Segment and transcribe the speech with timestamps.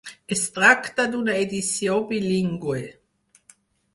[0.35, 2.81] Es tracta d’una edició bilingüe.